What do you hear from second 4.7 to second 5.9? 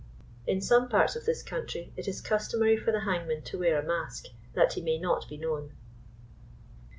he may not be known.